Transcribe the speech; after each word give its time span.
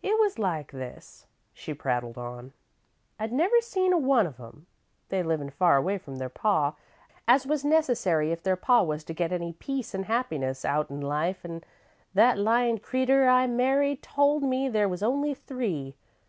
"It 0.00 0.16
was 0.20 0.38
like 0.38 0.70
this," 0.70 1.26
she 1.52 1.74
prattled 1.74 2.16
on. 2.16 2.52
"I'd 3.18 3.32
never 3.32 3.60
seen 3.60 3.92
a 3.92 3.98
one 3.98 4.28
of 4.28 4.38
'em, 4.38 4.68
they 5.08 5.24
livin' 5.24 5.50
far 5.50 5.76
away 5.76 5.98
from 5.98 6.18
their 6.18 6.28
pa, 6.28 6.76
as 7.26 7.48
was 7.48 7.64
necessary 7.64 8.30
if 8.30 8.44
their 8.44 8.54
pa 8.54 8.82
was 8.84 9.02
to 9.02 9.12
get 9.12 9.32
any 9.32 9.54
peace 9.54 9.92
an' 9.92 10.04
happiness 10.04 10.64
out 10.64 10.88
'n 10.88 11.00
life, 11.00 11.44
an' 11.44 11.64
that 12.14 12.38
lyin' 12.38 12.78
creeter 12.78 13.26
I 13.28 13.48
married 13.48 14.04
told 14.04 14.44
me 14.44 14.68
there 14.68 14.88
was 14.88 15.02
only 15.02 15.34
three. 15.34 15.96